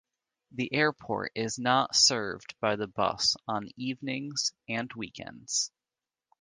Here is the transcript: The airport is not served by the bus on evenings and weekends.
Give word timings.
The 0.53 0.73
airport 0.73 1.33
is 1.35 1.59
not 1.59 1.95
served 1.95 2.55
by 2.59 2.75
the 2.75 2.87
bus 2.87 3.35
on 3.47 3.69
evenings 3.77 4.51
and 4.67 4.91
weekends. 4.93 5.69